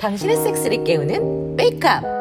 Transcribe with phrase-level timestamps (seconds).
[0.00, 2.17] 당신의 섹스를 깨우는 메이크업.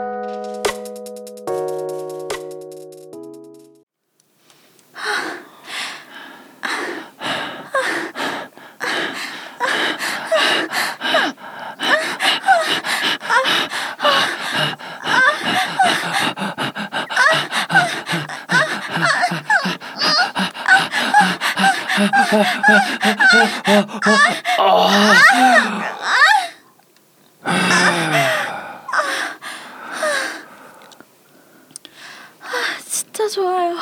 [32.86, 33.76] 진짜 좋아요.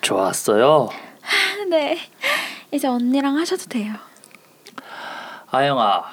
[0.00, 0.88] 좋았어요.
[1.68, 1.98] 네.
[2.70, 3.94] 이제 언니랑 하셔도 돼요.
[5.50, 6.04] 아영아,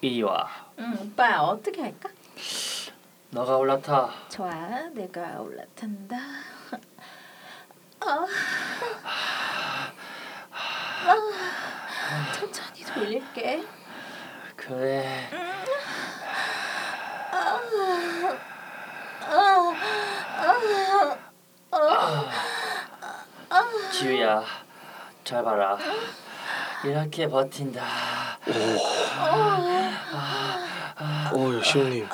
[0.00, 0.48] 이리 와.
[0.78, 2.08] 응, 오빠 어떻게 할까?
[3.30, 4.10] 너가 올라타.
[4.30, 4.50] 좋아,
[4.94, 6.16] 내가 올라탄다.
[8.00, 8.26] 아,
[11.06, 13.64] 아, 천천히 돌릴게.
[14.56, 15.30] 그래.
[23.90, 24.44] 지우야,
[25.24, 25.78] 잘 봐라.
[26.84, 27.82] 이렇게 버틴다.
[31.32, 32.08] 어, 역시 형님.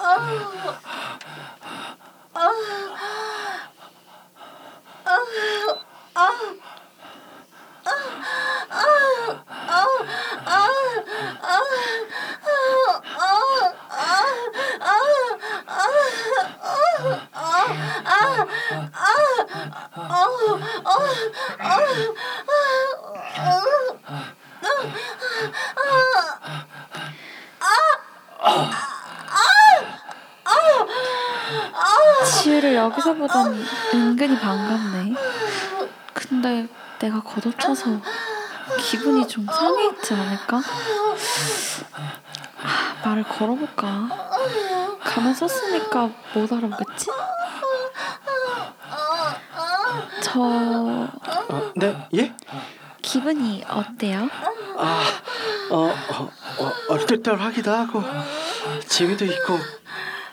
[32.42, 35.14] 지우를 여기서 보다니 은근히 반갑네.
[36.12, 38.00] 근데 내가 걷어차서
[38.80, 40.58] 기분이 좀 상해 있지 않을까?
[42.62, 44.08] 아, 말을 걸어볼까?
[45.02, 47.06] 가만 썼으니까 못 알아보겠지?
[50.22, 52.34] 저 아, 네, 예?
[53.16, 54.28] 기분이 어때요?
[54.76, 55.02] 아,
[55.70, 58.02] 어, 어, 어 얼떨떨하기도 하고
[58.86, 59.58] 재미도 있고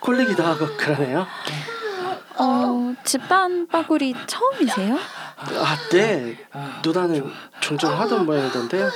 [0.01, 1.25] 꼴리기도 하고 그러네요.
[2.35, 4.97] 어, 집안 빠구리 처음이세요?
[5.38, 6.38] 아, 네.
[6.83, 8.89] 누나는 종종 하던 모양이던데요.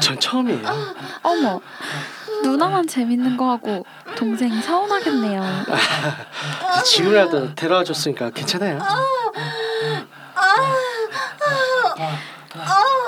[0.00, 0.66] 전 처음이에요.
[1.22, 1.60] 어머,
[2.42, 3.84] 누나만 재밌는 거 하고
[4.16, 5.42] 동생이 서운하겠네요.
[6.86, 8.78] 지금이라도 데려와 줬으니까 괜찮아요.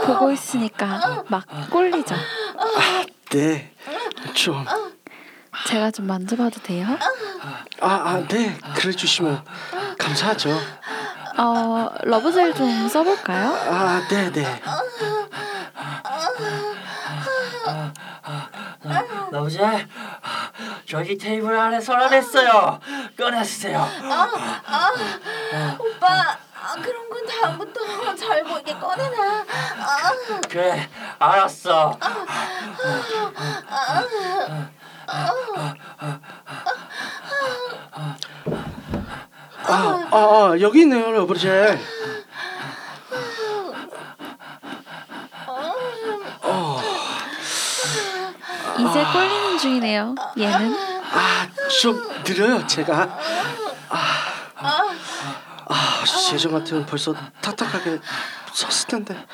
[0.05, 2.15] 보고 있으니까 막 꼴리죠.
[3.31, 3.73] 네,
[4.35, 4.65] 좀.
[5.67, 6.87] 제가 좀 만져봐도 돼요?
[7.81, 8.59] 아, 아, 네.
[8.75, 9.45] 그래 주시면
[9.99, 10.51] 감사하죠.
[11.39, 13.53] 어, 러브젤 좀 써볼까요?
[13.71, 14.63] 아, 네, 네.
[19.31, 19.87] 나보자.
[20.89, 22.81] 저기 테이블 안에 서랍했어요.
[23.17, 23.89] 꺼내주세요.
[25.79, 29.11] 오빠, 아, 그런 건 다음부터 잘 보이게 꺼내놔.
[29.11, 29.12] 아,
[30.53, 30.87] 그래,
[31.19, 31.99] 알았어.
[31.99, 32.13] 아,
[39.65, 41.81] 아, 아 여기 있네요, 러브젤.
[48.79, 50.15] 이제 꼴리는 중이네요.
[50.39, 50.77] 얘는
[51.15, 51.49] 아,
[51.81, 53.19] 좀 느려요, 제가.
[53.89, 54.27] 아,
[54.57, 58.01] 아, 예전 같으면 벌써 탁탁하게
[58.53, 59.27] 섰을 텐데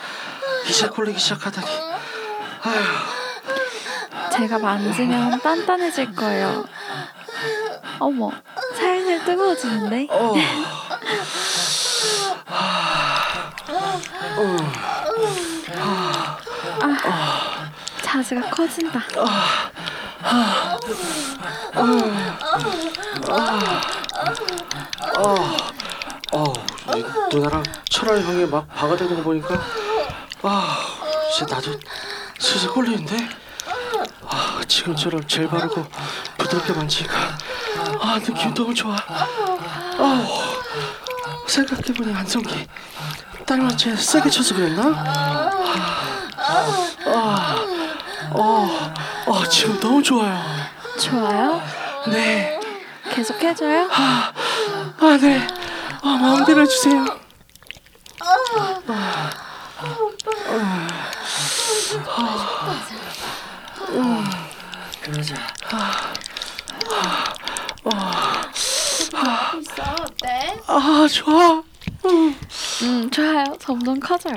[0.69, 1.67] 이제 꼴리기 시작하다니.
[2.63, 6.65] 아휴, 제가 만지면 단단해질 거예요.
[7.99, 8.31] 어머,
[8.77, 10.09] 살살 뜨거워지는데?
[10.11, 10.35] 어,
[18.03, 19.01] 자세가 커진다.
[26.33, 26.53] 어,
[26.95, 27.05] 이
[27.35, 29.61] 누나랑 철아 형이 막 박아대는 거 보니까
[30.43, 30.79] 아,
[31.33, 31.73] 이제 나도
[32.39, 33.17] 슬슬 꼴리는데.
[34.31, 35.85] 아, 지금처럼 젤 바르고
[36.37, 37.39] 부드럽게 만지니까
[38.01, 38.95] 아, 느낌 너무 좋아.
[38.97, 40.27] 아,
[41.47, 42.67] 생각해보니 안성기
[43.47, 44.83] 딸한테 세게 쳐서 그랬나?
[47.07, 47.57] 아,
[48.31, 48.93] 어,
[49.27, 50.45] 어, 지금 너무 좋아요.
[51.01, 51.63] 좋아요?
[52.09, 52.61] 네,
[53.11, 53.89] 계속 해줘요?
[53.91, 54.33] 아,
[55.21, 55.47] 네,
[56.03, 57.07] 아, 마음대로 해주세요.
[65.03, 65.35] 그러자.
[69.61, 70.61] 있어, 어때?
[70.67, 71.63] 아, 좋아.
[72.07, 72.39] 음.
[72.83, 73.45] 음, 좋아요.
[73.59, 74.35] 점점 커져요.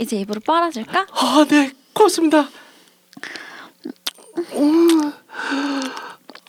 [0.00, 1.06] 이제 입으로 빨아줄까?
[1.12, 2.48] 아, 네, 고맙습니다.
[4.54, 5.12] 음,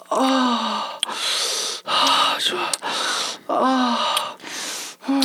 [0.09, 0.99] 아,
[1.85, 2.71] 아, 좋아.
[3.47, 4.35] 아,
[5.09, 5.21] 음,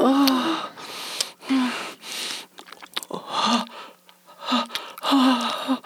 [0.00, 0.70] 아,
[1.50, 1.72] 음,
[3.10, 3.64] 아,
[4.48, 4.64] 아,
[5.02, 5.82] 아,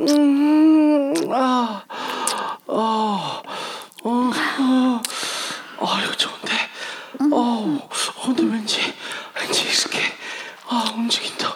[0.00, 1.82] 음, 아,
[2.66, 3.42] 어,
[4.04, 4.30] 어,
[5.78, 6.52] 어, 아, 이거 좋은데.
[7.32, 7.88] 어,
[8.24, 8.94] 근데 왠지
[9.34, 10.00] 왠지 익숙해.
[10.68, 11.48] 아 움직인다.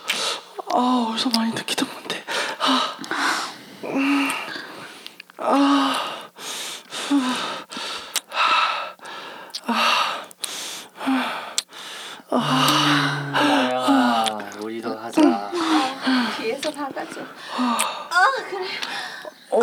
[0.72, 2.24] 아 어디서 많이 느끼던 건데.
[2.58, 2.96] 아,
[3.84, 4.30] 음,
[5.38, 6.20] 아,
[13.34, 14.24] 아영아
[14.60, 15.50] 우리도 하자
[16.38, 17.20] 뒤에서 박아줘.
[19.50, 19.58] 어,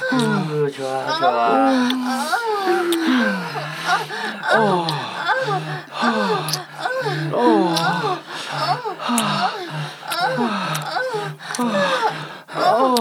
[0.00, 1.88] 우, 좋아 좋아
[4.54, 4.86] 어,
[12.56, 12.96] 어,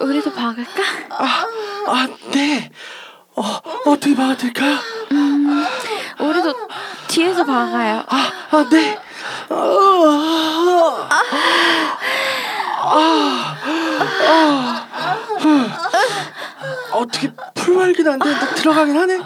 [0.00, 0.82] 우리도 박을까?
[1.10, 2.70] 아, 네.
[3.86, 4.78] 어, 어떻게 막아드릴까요?
[6.18, 6.54] 우리도
[7.08, 8.02] 뒤에서 박아요.
[8.08, 8.98] 아, 아, 네.
[9.50, 11.22] 어, 아,
[12.80, 13.56] 아,
[14.26, 14.86] 아,
[15.44, 15.70] 음.
[16.92, 19.18] 어떻게 풀말긴 안 되는데 들어가긴 하네.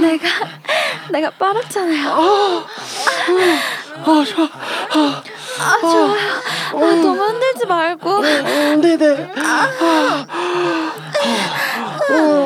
[0.00, 0.26] 내가
[1.10, 2.10] 내가 빨았잖아요.
[2.10, 2.66] 어,
[4.24, 4.48] 좋아.
[5.58, 6.16] 아 좋아요.
[6.74, 8.10] 아, 너무 흔들지 말고.
[8.18, 9.32] 음, 네네.
[9.38, 10.26] 아,
[12.10, 12.45] 어, 어,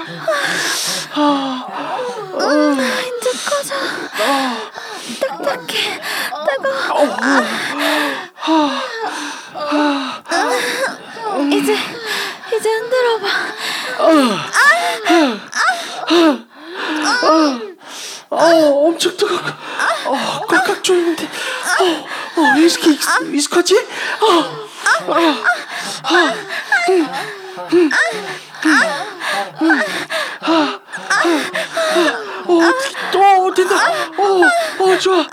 [35.01, 35.25] 你说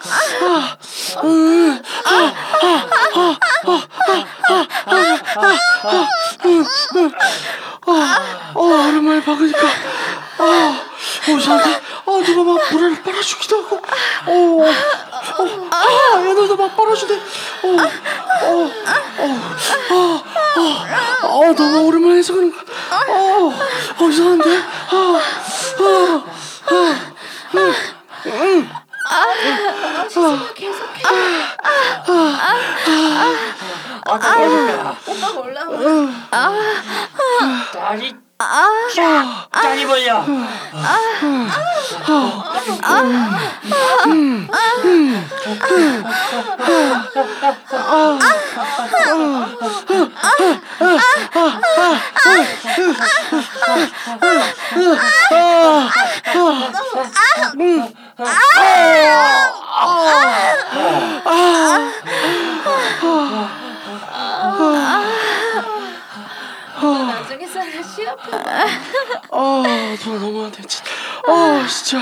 [69.98, 70.84] 아, 누나 너무하네, 진짜,
[71.26, 71.98] 아, 진짜,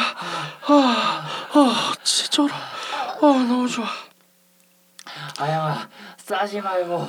[0.66, 3.86] 아, 아, 진짜 쩔어, 아, 너무 좋아.
[5.38, 5.88] 아영아
[6.18, 7.08] 싸지 말고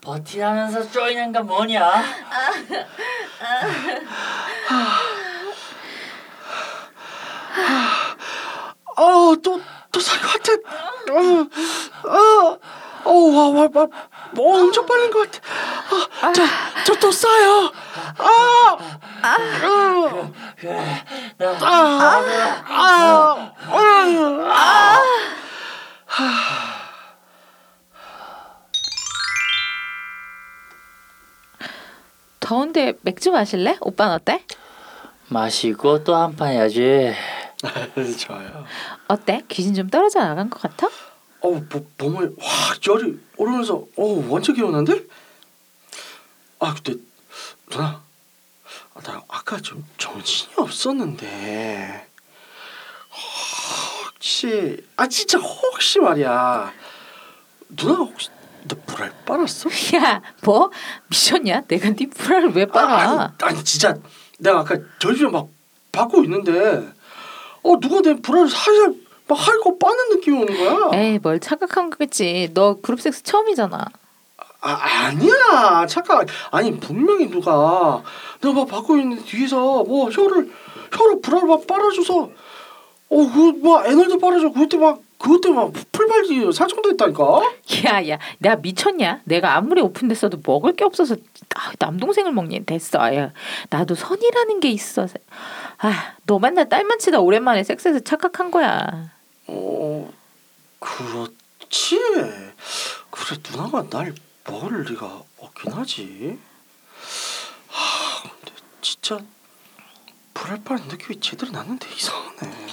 [0.00, 2.02] 버티라면서 쪼이는 건 뭐냐
[8.96, 10.52] 아, 또, 또 살것 같아.
[11.10, 11.48] 아,
[12.04, 12.58] 아,
[13.04, 13.86] 어, 와, 와, 와,
[14.32, 15.40] 뭐 엄청 빠른 것 같아.
[16.22, 16.42] 아, 저,
[16.86, 17.70] 저또 싸요.
[18.18, 18.76] 아,
[19.22, 19.36] 아,
[21.60, 22.24] 아,
[22.68, 25.02] 아, 아,
[32.40, 33.76] 더운데 맥주 마실래?
[33.80, 34.42] 오빠는 어때?
[35.28, 37.14] 마시고 또 한 판 해야지
[38.20, 38.64] 좋아요.
[39.08, 39.40] 어때?
[39.48, 40.86] 귀신 좀 떨어져 나간 것 같아?
[41.40, 45.02] 어, 뭐, 몸에 확 열이 오르면서, 어, 완전 개운한데?
[46.64, 46.98] 아, 근데
[47.68, 48.02] 누나,
[48.94, 52.06] 아, 나 아까 좀 정신이 없었는데
[54.14, 56.72] 혹시, 아 진짜 혹시 말이야,
[57.68, 58.30] 누나 혹시
[58.66, 59.68] 너 불알 빨았어?
[59.96, 60.70] 야, 뭐
[61.08, 61.64] 미쳤냐?
[61.68, 63.34] 내가 네 불알을 왜 빨아?
[63.38, 63.94] 아니, 아니 진짜
[64.38, 65.48] 내가 아까 저희 집에 막
[65.92, 66.90] 받고 있는데
[67.62, 68.94] 어 누가 내 불알을 살살
[69.28, 70.98] 막 할고 빠는 느낌이 오는 거야.
[70.98, 72.50] 에이, 뭘 착각한 거겠지.
[72.54, 73.84] 너 그룹 섹스 처음이잖아.
[74.66, 78.02] 아 아니야 잠깐 아니 분명히 누가
[78.40, 80.50] 내가 막 받고 있는 뒤에서 뭐 혀를
[80.90, 82.30] 혀로 불알 막 빨아줘서
[83.10, 85.02] 어그뭐 에너지 빨아줘 그때 막
[85.42, 87.24] 때문에 막 풀발지 사정됐다니까.
[87.86, 89.22] 야, 야, 내가 미쳤냐?
[89.24, 91.16] 내가 아무리 오픈됐어도 먹을 게 없어서
[91.56, 92.66] 아, 남동생을 먹니?
[92.66, 92.98] 됐어.
[93.14, 93.32] 야,
[93.70, 95.06] 나도 선이라는 게 있어.
[95.78, 99.10] 아, 너 맨날 딸만 치다 오랜만에 섹스해서 착각한 거야.
[99.46, 100.10] 어
[100.78, 101.98] 그렇지
[103.10, 104.14] 그래 누나가 날
[104.46, 106.38] 먹을 리가 없긴 하지
[107.68, 109.18] 하 근데 진짜
[110.34, 112.66] 불알 빠는 느낌이 제대로 났는데 이상하네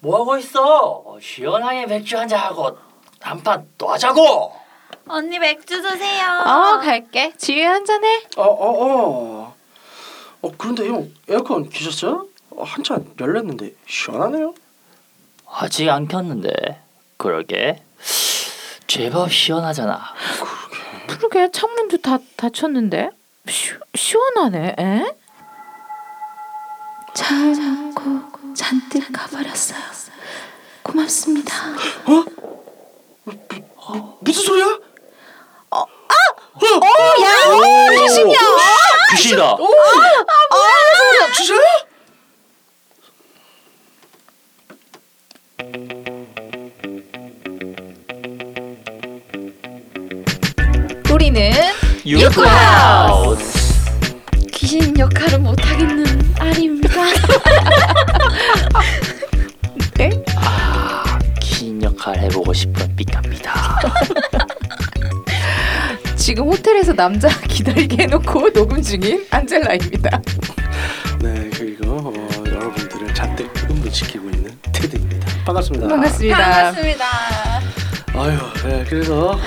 [0.00, 1.18] 뭐 하고 있어?
[1.20, 2.76] 시원하게 맥주 한잔 하고
[3.22, 4.54] 한판또 하자고.
[5.08, 6.42] 언니 맥주 드세요.
[6.44, 7.32] 어, 갈게.
[7.38, 8.22] 지휘 한잔 해.
[8.36, 8.44] 어어
[8.84, 9.56] 어
[10.42, 12.26] 어, 그런데 형 에어컨 키셨어요?
[12.50, 14.54] 어, 한참 열렸는데 시원하네요
[15.48, 16.82] 아직 안 켰는데
[17.16, 17.82] 그러게
[18.86, 20.00] 제법 시원하잖아.
[21.08, 23.10] 그러게 창문도 다 닫혔는데
[23.48, 24.76] 시, 시원하네.
[24.78, 25.14] 에?
[27.14, 29.78] 잘 잡고 잔뜩 가버렸어요.
[30.82, 31.54] 고맙습니다.
[34.20, 34.78] 무슨 소리야?
[37.96, 38.38] 귀신이야.
[39.10, 39.56] 귀신이다.
[39.56, 39.58] 진짜요?
[39.60, 40.26] 우리는
[52.06, 53.74] 유쿠하우스.
[54.52, 56.04] 귀신 역할은 못하겠는
[56.38, 57.00] 아리입니다.
[60.36, 63.78] 아, 긴 역할 해보고 싶은 삐까입니다.
[66.16, 70.20] 지금 호텔에서 남자 기다리게 해놓고 녹음 중인 안젤라입니다.
[71.20, 76.36] 네 그리고 어, 여러분들을 잔뜩 흥분시키고 있는 테드입니다 반갑습니다 반갑습니다.
[76.36, 77.53] 반갑습니다.
[78.16, 79.38] 아유 네, 그래서 어,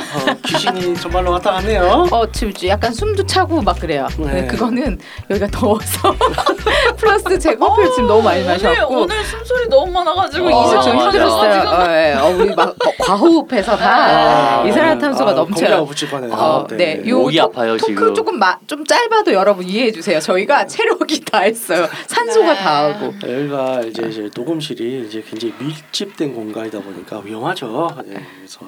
[0.46, 4.08] 귀신이 정말로 왔다 갔네요 어 지금 약간 숨도 차고 막 그래요.
[4.20, 4.42] 네.
[4.42, 4.48] 네.
[4.48, 6.14] 그거는 여기가 더워서
[6.98, 10.70] 플러스 제가 커피를 지금 너무 많이 마셨고 오늘, 오늘 숨소리 너무 많아가지고 어.
[10.72, 11.62] 좀 이상하게 힘들었어요.
[11.62, 11.74] 지금.
[11.74, 12.14] 어, 예.
[12.14, 15.46] 어, 우리 막 어, 과호흡해서 다 이산화탄소가 넘쳐요.
[15.54, 17.04] 공기가 붙일 뻔해요 어, 네.
[17.08, 18.16] 요 목이 토- 아파요, 토크 지금.
[18.16, 20.20] 조금 마, 좀 짧아도 여러분 이해해 주세요.
[20.20, 21.88] 저희가 체력이 다 했어요.
[22.08, 22.60] 산소가 네.
[22.60, 23.14] 다 하고.
[23.24, 27.90] 여기가 이제, 이제 녹음실이 이제 굉장히 밀집된 공간이다 보니까 위험하죠.
[28.08, 28.60] 예, 그래서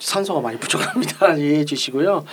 [0.00, 1.34] 산소가 많이 부족합니다.
[1.38, 2.24] 이해해 주시고요.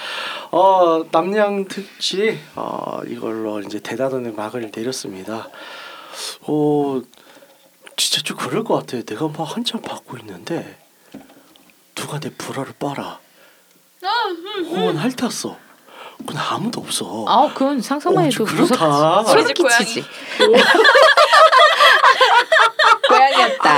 [0.51, 5.47] 어, 남양 특집 어, 이걸로 이제 대다don의 막을 내렸습니다.
[6.47, 7.01] 어,
[7.99, 9.03] 진짜 좀 그럴 것 같아요.
[9.03, 10.77] 내가 막 한참 받고 있는데
[11.95, 13.19] 누가 내 불화를 빨아.
[14.69, 15.57] 혹은 핥았어.
[16.25, 17.25] 근데 아무도 없어.
[17.27, 18.87] 아, 그건 상상만 어, 해도 좀 그렇다.
[18.87, 19.31] 무섭지.
[19.31, 19.53] 소름.
[19.53, 20.05] 끼치지.
[23.07, 23.69] 고양이였다.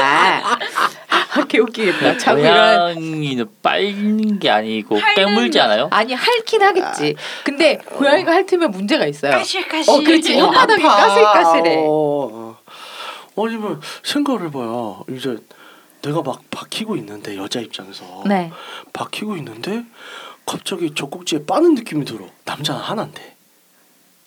[1.33, 2.17] 아, 개웃기겠다.
[2.17, 4.95] 자꾸 이런 고양이는 빨는 게 아니고
[5.59, 5.63] 거.
[5.63, 5.87] 않아요?
[5.91, 7.15] 아니 핥긴 하겠지.
[7.43, 9.31] 근데 고양이가 핥으면 문제가 있어요.
[9.31, 9.93] 까실까실.
[9.93, 10.39] 어, 그렇지.
[10.39, 10.81] 어, 혓바닥이.
[10.81, 11.75] 까슬까슬해.
[11.87, 12.40] 어,
[13.35, 13.45] 어.
[13.45, 15.03] 아니면 생각을 해봐요.
[15.09, 15.38] 이제
[16.01, 18.51] 내가 막 박히고 있는데 여자 입장에서 네.
[18.93, 19.85] 박히고 있는데
[20.45, 22.25] 갑자기 젖꼭지에 빠는 느낌이 들어.
[22.45, 23.35] 남자는 하나인데.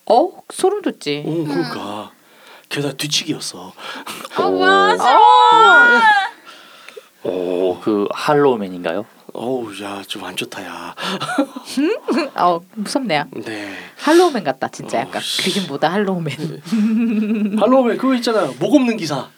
[0.07, 1.25] 어, 소름 돋지.
[1.27, 2.13] 어, 그러니까
[2.69, 3.73] 게다가 뒤치기였어.
[4.37, 4.97] 아, 와,
[7.25, 9.07] 오, 그 할로우맨인가요?
[9.37, 10.95] 어우, 야, 좀 안 좋다, 야.
[12.37, 13.25] 어, 무섭네요.
[13.45, 13.75] 네.
[13.99, 15.17] 할로우맨 같다, 진짜 약간.
[15.17, 15.43] 어, 씨.
[15.43, 16.63] 귀신보다 할로우맨.
[17.59, 18.55] 할로우맨 그거 있잖아요.
[18.61, 19.29] 목 없는 기사.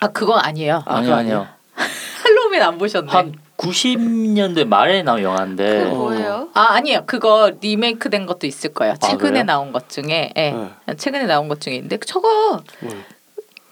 [0.00, 0.82] 아, 그건 아니에요.
[0.84, 1.48] 아, 아니요, 아니요.
[2.22, 3.10] 할로우맨 안 보셨네.
[3.10, 6.50] 한 90년대 말에 나온 영화인데 그거 뭐예요?
[6.52, 9.44] 아 아니에요 그거 리메이크 된 것도 있을 거예요 최근에 그래요?
[9.44, 10.94] 나온 것 중에 예 네.
[10.98, 13.04] 최근에 나온 것 중에 있는데 저거 음.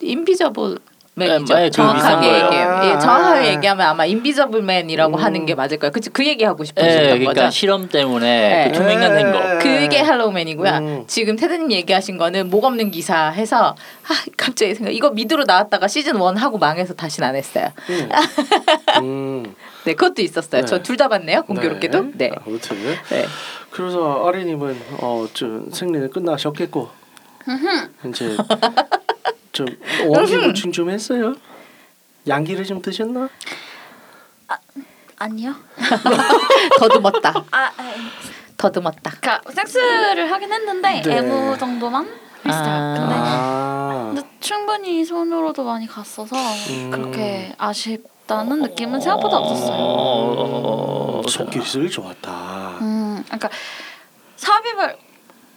[0.01, 0.79] 인비저블
[1.16, 2.44] 맨이죠 네, 그 비슷한 정확하게 거예요.
[2.47, 2.99] 얘기해요 예, 아.
[2.99, 5.23] 정확하게 얘기하면 아마 인비저블맨이라고 음.
[5.23, 8.26] 하는 게 맞을 거예요 그, 그 얘기 하고 예, 싶으셨던 그러니까 거죠 실험 때문에
[8.64, 8.71] 네.
[8.73, 9.59] 그 투명한 된 거.
[9.59, 10.71] 그게 할로우맨이고요.
[10.73, 11.04] 음.
[11.06, 13.76] 지금 테드님 얘기하신 거는 목 없는 기사 해서
[14.09, 17.68] 아 갑자기 생각 이거 미드로 나왔다가 시즌 1 하고 망해서 다시는 안 했어요.
[17.90, 18.09] 음.
[19.02, 19.54] 음.
[19.85, 20.62] 네 그것도 있었어요.
[20.62, 20.66] 네.
[20.66, 21.42] 저둘 다 봤네요.
[21.44, 22.12] 공교롭게도.
[22.14, 22.33] 네.
[22.44, 22.76] 아무튼
[23.11, 23.25] 네.
[23.71, 26.88] 그래서 아리님은 어 좀 생리는 끝나셨겠고
[28.06, 28.37] 이제
[29.54, 29.66] 좀
[30.08, 31.34] 원기 보충 좀 했어요.
[32.28, 33.28] 양기를 좀 드셨나?
[35.16, 35.54] 아니요.
[36.78, 37.30] 더듬었다.
[37.50, 37.94] 아, 아,
[38.56, 39.12] 더듬었다.
[39.20, 41.16] 그러니까 섹스를 하긴 했는데 네.
[41.18, 42.04] 애무 정도만
[42.44, 42.64] 했어요.
[42.66, 42.94] 아.
[42.99, 46.37] 근데, 아, 근데 충분히 손으로도 많이 갔어서
[46.70, 46.90] 음.
[46.90, 49.76] 그렇게 아쉽진 있다는 느낌은 생각보다 없었어요.
[49.76, 52.78] 어, 손기술 좋았다.
[52.80, 53.50] 음, 그러니까
[54.37, 54.96] 삽입을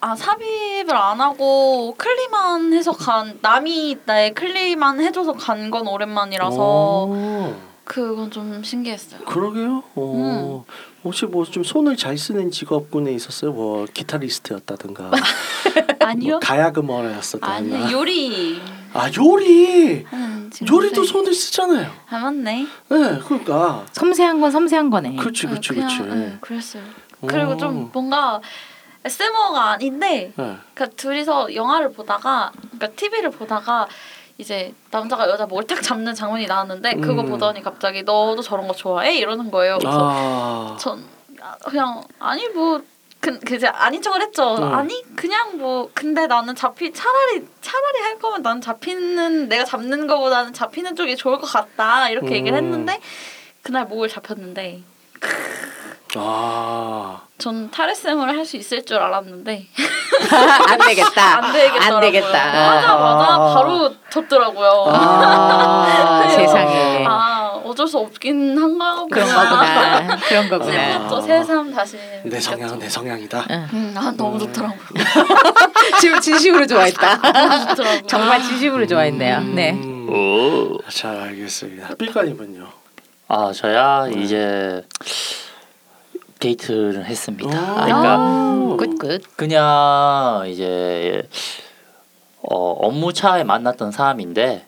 [0.07, 7.53] 아 삽입을 안 하고 클리만 해서 간 남이 나의 클리만 해줘서 간 건 오랜만이라서 오,
[7.83, 9.19] 그건 좀 신기했어요.
[9.25, 9.83] 그러게요.
[9.95, 10.71] 어, 음.
[11.03, 13.51] 혹시 뭐 좀 손을 잘 쓰는 직업군에 있었어요?
[13.51, 15.11] 뭐 기타리스트였다든가,
[15.99, 16.31] 아니요.
[16.33, 17.77] 뭐 가야금어였었다든가.
[17.83, 18.61] 아니 요리
[18.93, 20.05] 아 요리.
[20.51, 20.73] 친구.
[20.73, 21.91] 요리도 손을 쓰잖아요.
[22.09, 22.65] 아 맞네.
[22.89, 23.85] 네, 그러니까.
[23.91, 25.17] 섬세한 건 섬세한 거네.
[25.17, 25.99] 그렇지, 그렇지, 그렇지.
[26.01, 26.83] 응, 그랬어요.
[27.25, 27.57] 그리고 오.
[27.57, 28.39] 좀 뭔가
[29.05, 30.57] SM어가 아닌데 네.
[30.73, 33.87] 그러니까 둘이서 영화를 보다가 그러니까 TV를 보다가
[34.37, 37.29] 이제 남자가 여자 탁 잡는 장면이 나왔는데 그거 음.
[37.29, 39.77] 보더니 갑자기 너도 저런 거 좋아해 이러는 거예요.
[39.79, 41.03] 그래서 아, 전
[41.41, 42.81] 아, 그냥 아니 뭐
[43.19, 44.55] 그, 그 이제 아닌 척을 했죠.
[44.55, 44.73] 음.
[44.75, 50.53] 아니 그냥 뭐 근데 나는 잡히 차라리 차라리 할 거면 난 잡히는 내가 잡는 거보다는
[50.53, 52.63] 잡히는 쪽이 좋을 것 같다 이렇게 얘기를 음.
[52.63, 52.99] 했는데
[53.63, 54.83] 그날 목을 잡혔는데
[56.15, 59.67] 아, 전 탈의쌤을 할 수 있을 줄 알았는데
[60.69, 61.37] 안 되겠다.
[61.43, 61.95] 안 되겠더라고요.
[61.95, 62.71] 안 되겠다.
[62.77, 63.53] 하자마자 아.
[63.53, 64.85] 바로 졌더라고요.
[64.87, 66.27] 아.
[66.29, 67.05] 세상에.
[67.07, 69.07] 아 어쩔 수 없긴 한가 보다.
[69.09, 70.17] 그런 거구나.
[70.17, 70.71] 그런 거구나.
[71.21, 73.45] 새삼 새삼 다시 내 성향은 내 성향이다.
[73.73, 74.79] 음, 아 너무 좋더라고요.
[75.99, 77.17] 지금 진심으로 좋아했다.
[77.21, 78.01] 너무 좋더라고요.
[78.07, 79.41] 정말 진심으로 좋아했네요.
[79.41, 79.71] 네.
[79.73, 80.77] 음, 오.
[80.89, 81.95] 잘 알겠습니다.
[81.95, 82.65] 삐까님은요?
[83.27, 84.85] 아 저야 이제
[86.39, 87.47] 데이트를 했습니다.
[87.47, 88.77] 오.
[88.77, 89.35] 그러니까 good good.
[89.35, 91.27] 그냥 이제
[92.41, 94.65] 어, 업무 차에 만났던 사람인데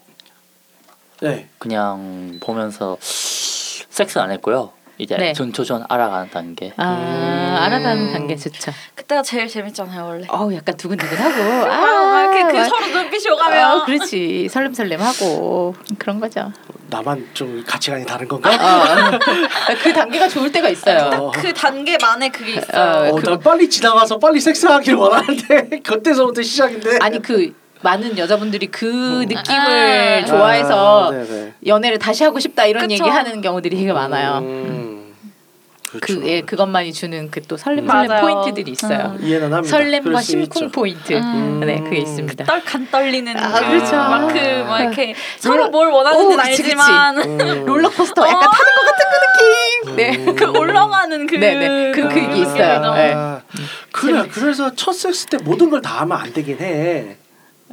[1.20, 1.48] 네.
[1.58, 4.72] 그냥 보면서 섹스 안 했고요.
[5.00, 5.32] 이제 네.
[5.32, 6.72] 전초전 알아가는 단계.
[6.76, 7.56] 아 음.
[7.58, 8.70] 알아가는 단계 좋죠.
[8.94, 10.26] 그때가 제일 재밌잖아요 원래.
[10.28, 11.40] 어우 약간 두근두근하고.
[11.70, 13.70] 아, 이렇게 그 막- 서로 눈빛이 오가면.
[13.70, 16.52] 어, 그렇지 설렘설렘하고 그런 거죠.
[16.88, 18.50] 나만 좀 가치관이 다른 건가?
[18.50, 19.18] 어.
[19.82, 21.10] 그 단계가 좋을 때가 있어요.
[21.14, 23.12] 어, 그 단계만에 그게 있어요.
[23.12, 26.98] 어, 어, 난 빨리 지나가서 빨리 섹스하길 원하는데 그때서부터 시작인데.
[27.00, 28.86] 아니 그 많은 여자분들이 그
[29.22, 29.26] 음.
[29.28, 30.24] 느낌을 아.
[30.26, 31.54] 좋아해서 아, 네네.
[31.66, 32.94] 연애를 다시 하고 싶다 이런 그쵸.
[33.04, 34.38] 얘기하는 경우들이 되게 많아요.
[34.38, 35.14] 음,
[35.90, 36.20] 그렇죠.
[36.20, 37.86] 그 예, 그것만이 주는 그 또 설렘.
[37.88, 39.16] 설렘 포인트들이 있어요.
[39.20, 39.76] 이해는 합니다.
[39.76, 40.68] 설렘과 심쿵 있죠.
[40.70, 41.12] 포인트.
[41.14, 41.60] 음.
[41.64, 42.44] 네, 그게 있습니다.
[42.44, 43.96] 떨 간 떨리는 아, 그, 그렇죠.
[43.96, 47.64] 막그막 이렇게 서로 롤러- 뭘 원하는지는 오, 그치, 알지만 음.
[47.66, 48.50] 롤러코스터 약간 어.
[48.50, 49.96] 타는 것 같은 그 느낌.
[49.96, 50.16] 네.
[50.30, 50.36] 음.
[50.36, 51.92] 그 올라가는 그 네, 네.
[51.92, 52.42] 그- 그게 느낌이죠.
[52.42, 52.94] 있어요.
[52.94, 53.12] 네.
[53.16, 53.40] 아,
[53.90, 57.16] 그래 그래서 첫 섹스 때 모든 걸 다 하면 안 되긴 해.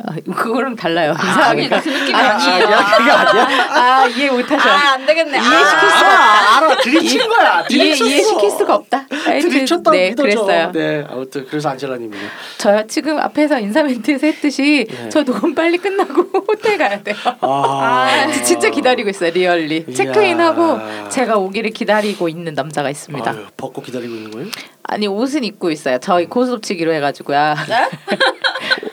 [0.05, 1.15] 아, 그거랑 달라요.
[1.17, 1.69] 아니 이상하게.
[1.69, 2.65] 그 느낌이 아, 아니에요.
[2.65, 3.67] 아니야 그게 아니야.
[3.71, 4.69] 아 이해 못하셔.
[4.69, 5.37] 아, 안 되겠네.
[5.39, 7.65] 이해시킬 수가 아, 알아 들이친 거야.
[7.71, 8.05] 이해 들이쳤어.
[8.05, 9.07] 이해시킬 수가 없다.
[9.07, 10.23] 들이쳤다 네, 믿어줘.
[10.45, 10.71] 그랬어요.
[10.71, 12.27] 네 아무튼 그래서 안젤라님은요.
[12.59, 15.09] 저요 지금 앞에서 인사 멘트에서 했듯이 네.
[15.09, 17.15] 저 녹음 빨리 끝나고 호텔 가야 돼요.
[17.41, 19.95] 아, 저 진짜 기다리고 있어요 리얼리 이야.
[19.95, 23.31] 체크인하고 제가 오기를 기다리고 있는 남자가 있습니다.
[23.31, 24.47] 아유, 벗고 기다리고 있는 거예요?
[24.83, 25.97] 아니 옷은 입고 있어요.
[25.99, 27.55] 저희 고스톱 치기로 해가지고요.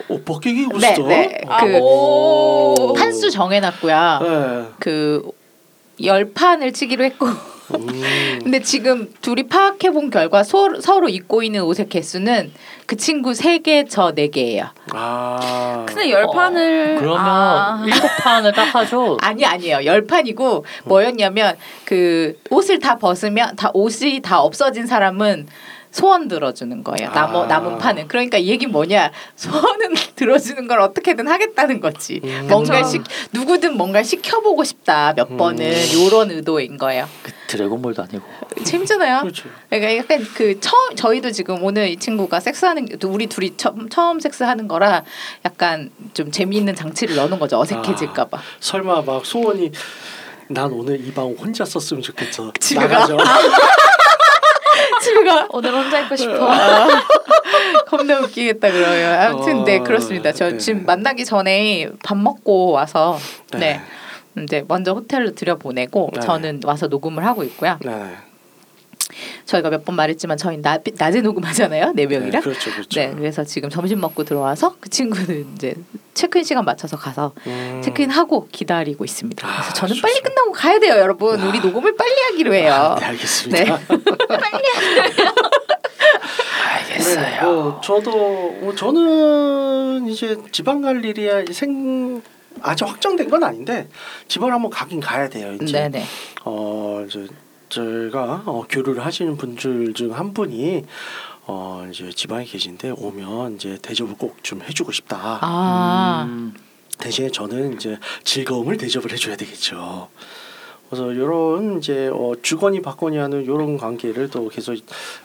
[0.09, 0.95] 어, 벗기기 네.
[0.95, 1.41] 네.
[1.47, 1.57] 어.
[1.61, 2.93] 그 오.
[2.95, 4.19] 판수 정해놨고요.
[4.23, 4.65] 네.
[4.79, 5.23] 그
[6.03, 7.27] 열판을 치기로 했고.
[7.27, 7.41] 음.
[8.45, 12.53] 근데 지금 둘이 파악해 본 결과 서로, 서로 입고 있는 옷의 개수는
[12.87, 14.67] 그 친구 세 개, 저 네 개예요.
[14.93, 15.85] 아.
[15.89, 17.83] 근데 열판을 그러면 아.
[17.87, 19.17] 일곱 판을 딱 하죠.
[19.23, 19.85] 아니 아니에요.
[19.87, 25.47] 열판이고 뭐였냐면 그 옷을 다 벗으면 다 옷이 다 없어진 사람은
[25.95, 27.09] 소원 들어주는 거예요.
[27.13, 27.47] 남은 아.
[27.47, 32.21] 남은 판은 그러니까 이 얘기 뭐냐 소원은 들어주는 걸 어떻게든 하겠다는 거지.
[32.25, 32.47] 음.
[32.49, 32.83] 뭔가.
[32.83, 33.01] 시
[33.33, 35.37] 누구든 뭔가 시켜보고 싶다 몇 음.
[35.37, 37.09] 번은 요런 의도인 거예요.
[37.23, 38.23] 그 드래곤볼도 아니고.
[38.65, 39.21] 재밌잖아요.
[39.21, 39.49] 그렇죠.
[39.71, 44.19] 그러니까 약간 그 처음 저희도 지금 오늘 이 친구가 섹스하는 게- 우리 둘이 처음 처음
[44.19, 45.05] 섹스하는 거라
[45.45, 48.37] 약간 좀 재미있는 장치를 여는 거죠 어색해질까봐.
[48.59, 49.71] 설마 막 소원이
[50.49, 52.51] 난 오늘 이 방 혼자 썼으면 좋겠어.
[52.75, 53.17] 나가죠.
[55.25, 56.51] 집에 가 오늘 혼자 있고 싶어.
[57.89, 60.33] 겁나 웃기겠다 그러면 아무튼 네 어, 그렇습니다.
[60.33, 60.59] 저 네.
[60.59, 63.19] 지금 만나기 전에 밥 먹고 와서
[63.53, 63.81] 네.
[64.35, 64.43] 네.
[64.43, 66.21] 이제 먼저 호텔로 들여보내고 네.
[66.21, 67.79] 저는 와서 녹음을 하고 있고요.
[67.83, 68.17] 네.
[69.47, 72.43] 저희가 몇 번 말했지만 저희 낮, 낮에 녹음하잖아요 네 네, 명이랑.
[72.43, 73.01] 그렇죠, 그렇죠.
[73.01, 75.75] 네, 그래서 지금 점심 먹고 들어와서 그 친구는 이제
[76.15, 77.81] 체크인 시간 맞춰서 가서 음.
[77.85, 79.47] 체크인 하고 기다리고 있습니다.
[79.47, 80.09] 그래서 아, 저는 좋습니다.
[80.09, 81.41] 빨리 끝나고 가야 돼요, 여러분.
[81.43, 82.73] 우리 녹음을 빨리 하기로 해요.
[82.73, 83.79] 아, 네, 알겠습니다.
[86.97, 88.11] 네, 뭐 저도
[88.61, 92.23] 뭐 저는 이제 지방 갈 일이 생
[92.63, 93.89] 아직 확정된 건 아닌데
[94.29, 95.53] 지방 한번 가긴 가야 돼요.
[95.61, 96.05] 이제 네네.
[96.45, 97.27] 어 이제
[97.75, 100.85] 저희가 어, 교류를 하시는 분들 중 한 분이
[101.47, 105.39] 어 이제 지방에 계신데 오면 이제 대접을 꼭 좀 해주고 싶다.
[105.43, 106.55] 아, 음,
[106.99, 110.09] 대신에 저는 이제 즐거움을 대접을 해줘야 되겠죠.
[110.91, 114.81] 그래서 이런 이제 어, 주거니 받거니 하는 이런 관계를 또 계속 에,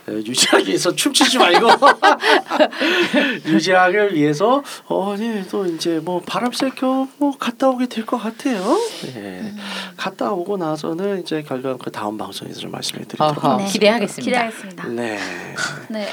[0.08, 1.68] 유지하기 위해서 춤추지 말고
[3.46, 8.78] 유지하기 위해서 어네또 이제 뭐 바람 쐬겸뭐 갔다 오게 될 것 같아요.
[9.16, 9.54] 예.
[9.98, 13.66] 갔다 오고 나서는 이제 결과 그 다음 방송에서 좀 말씀해 드리도록 어허, 네.
[13.66, 14.24] 기대하겠습니다.
[14.26, 14.88] 기대하겠습니다.
[14.88, 15.20] 네.
[15.90, 16.08] 네.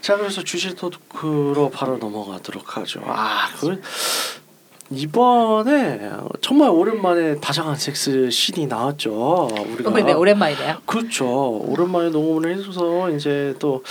[0.00, 3.02] 자 그래서 주식 토크로 바로 넘어가도록 하죠.
[3.06, 3.80] 아, 그
[4.94, 9.48] 이번에 정말 오랜만에 다정한 섹스 씬이 나왔죠.
[9.74, 10.78] 우리가 어, 네, 오랜만이네요.
[10.86, 11.26] 그렇죠.
[11.66, 13.82] 오랜만에 녹음을 해줘서 이제 또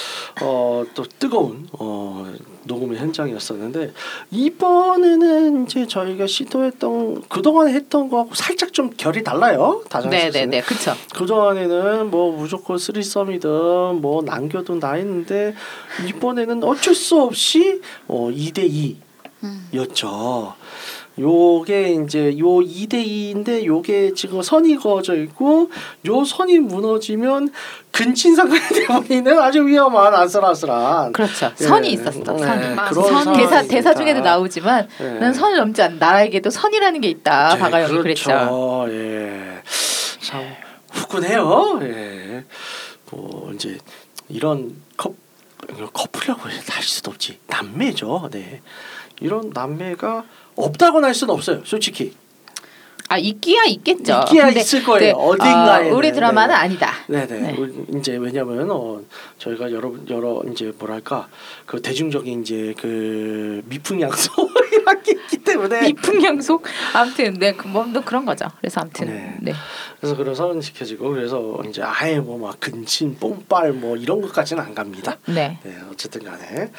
[0.41, 2.31] 어, 또 뜨거운 어,
[2.63, 3.93] 녹음의 현장이었었는데
[4.31, 9.83] 이번에는 이제 저희가 시도했던 그동안에 했던 거하고 살짝 좀 결이 달라요.
[9.89, 10.49] 다정한 네, 섹스는.
[10.49, 10.93] 네, 네, 그렇죠.
[11.15, 15.55] 그동안에는 뭐 무조건 쓰리썸이든 뭐 남겨둔 다 했는데
[16.07, 18.97] 이번에는 어쩔 수 없이 어 2대 2
[19.73, 20.53] 였죠.
[21.19, 25.69] 요게 이제 요 2대 2인데 요게 지금 선이 그어져 있고
[26.07, 27.51] 요 선이 무너지면
[27.91, 31.51] 근친상간이 되어버리는 아주 위험한 아슬아슬한 그렇죠.
[31.59, 32.19] 예, 선이 있었어.
[32.33, 32.75] 네, 선.
[32.89, 33.33] 그런 선.
[33.33, 33.61] 대사.
[33.63, 35.03] 대사 중에도 나오지만 예.
[35.19, 35.99] 난 선을 넘지 않.
[35.99, 37.55] 나에게도 선이라는 게 있다.
[37.55, 38.01] 네, 그랬죠.
[38.01, 38.85] 그렇죠.
[38.89, 39.61] 예.
[40.21, 40.41] 참
[40.93, 41.79] 후끈해요.
[41.83, 42.45] 예.
[43.11, 43.77] 뭐 이제
[44.29, 45.13] 이런 컵
[45.93, 47.37] 커플이라고 할 수도 없지.
[47.47, 48.29] 남매죠.
[48.31, 48.61] 네.
[49.21, 51.61] 이런 남매가 없다고는 할 수는 없어요.
[51.63, 52.13] 솔직히.
[53.07, 54.21] 아 있기야 있겠죠.
[54.21, 54.99] 있기야 있을 거예요.
[54.99, 55.91] 네, 어딘가에.
[55.91, 56.93] 어, 우리 드라마는 아니다.
[57.07, 57.25] 네네.
[57.27, 57.55] 네.
[57.57, 59.01] 우리 이제 왜냐면 어
[59.37, 61.27] 저희가 여러 여러 이제 뭐랄까
[61.65, 64.31] 그 대중적인 이제 그 미풍양소
[64.71, 66.63] 이라는 게 있기 때문에 미풍양속.
[66.93, 68.45] 아무튼 네뭐 그런 거죠.
[68.59, 69.37] 그래서 아무튼 네.
[69.41, 69.53] 네.
[69.99, 75.17] 그래서 그런 선시켜지고 그래서 이제 아예 뭐 막 근친 뽕빨 뭐 이런 것까지는 안 갑니다.
[75.25, 75.59] 네.
[75.63, 76.71] 네 어쨌든 간에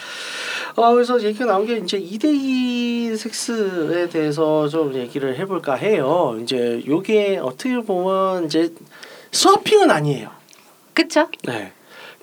[0.75, 6.39] 어 그래서 얘기가 나온 게 이제 2대2 섹스에 대해서 좀 얘기를 해볼까 해요.
[6.43, 8.73] 이제 요게 어떻게 보면 이제
[9.31, 10.31] 서핑은 아니에요.
[10.95, 11.29] 그쵸?
[11.45, 11.73] 네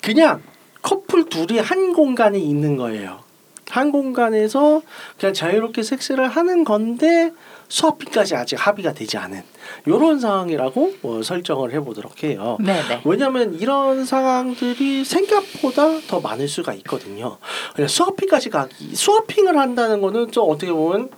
[0.01, 0.41] 그냥
[0.81, 3.21] 커플 둘이 한 공간에 있는 거예요.
[3.69, 4.81] 한 공간에서
[5.17, 7.31] 그냥 자유롭게 섹스를 하는 건데
[7.67, 9.43] 수업비까지 아직 합의가 되지 않은
[9.85, 12.57] 이런 상황이라고 어, 설정을 해보도록 해요.
[12.59, 13.01] 네네.
[13.05, 17.37] 왜냐하면 이런 상황들이 생각보다 더 많을 수가 있거든요.
[17.75, 21.09] 그냥 수업핑까지 가기 수업핑을 한다는 거는 좀 어떻게 보면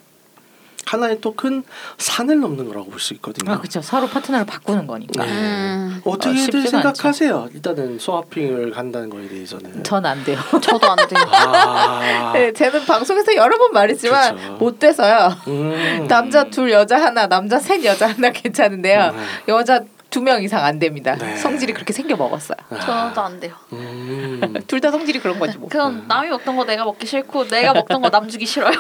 [0.86, 1.64] 하나의 또큰
[1.98, 3.52] 산을 넘는 거라고 볼 수 있거든요.
[3.54, 3.82] 아 그렇죠.
[3.82, 5.24] 서로 파트너를 바꾸는 거니까.
[5.26, 5.32] 네.
[5.32, 6.70] 음, 어떻게들 쉽지가 않죠.
[6.70, 7.50] 생각하세요?
[7.54, 9.84] 일단은 수업핑을 간다는 거에 대해서는.
[9.84, 10.38] 전 안 돼요.
[10.62, 11.24] 저도 안 돼요.
[11.32, 14.54] 아, 네, 저는 방송에서 여러 번 말했지만 그렇죠.
[14.58, 15.30] 못 돼서요.
[15.48, 16.06] 음.
[16.08, 19.12] 남자 둘 여자 하나, 남자 셋 여자 하나 괜찮은데요.
[19.12, 19.18] 네.
[19.54, 21.16] 여자 두 명 이상 안 됩니다.
[21.16, 21.36] 네.
[21.38, 22.58] 성질이 그렇게 생겨 먹었어요.
[22.70, 23.56] 저도 안 돼요.
[23.74, 24.54] 음.
[24.68, 25.70] 둘 다 성질이 그런 거지 뭐.
[25.70, 28.74] 그건 남이 먹던 거 내가 먹기 싫고 내가 먹던 거 남 주기 싫어요.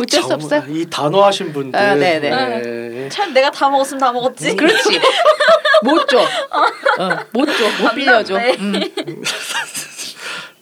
[0.00, 0.64] 어쩔 수 없어요.
[0.68, 1.78] 이 단호하신 분들.
[1.78, 2.30] 아, 네네.
[2.30, 3.08] 네.
[3.10, 4.56] 참 내가 다 먹었으면 다 먹었지.
[4.56, 5.00] 그렇지.
[5.84, 6.18] 못 줘.
[6.20, 7.82] 어, 못 줘.
[7.82, 8.36] 못 빌려줘.
[8.38, 8.56] 네.
[8.58, 8.74] 음.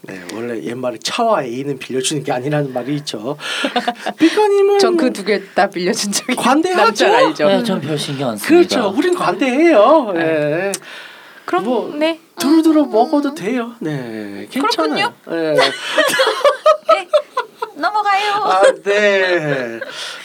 [0.08, 3.36] 네, 원래 옛말에 차와 A는 빌려주는 게 아니라는 말이 있죠.
[4.18, 7.06] 삐까님은 전 그 두 개 다 빌려준 적이 관대하죠?
[7.06, 7.46] 알죠.
[7.48, 8.48] 네, 전별 신경 안 씁니다.
[8.76, 8.94] 그렇죠.
[8.96, 10.12] 우린 관대해요.
[10.14, 10.72] 네.
[11.44, 12.20] 그럼 뭐, 네.
[12.38, 13.72] 두루두루 먹어도 돼요.
[13.80, 15.12] 네, 괜찮아요.
[15.28, 15.56] 네.
[17.78, 18.32] 넘어가요.
[18.34, 19.80] 아, 네.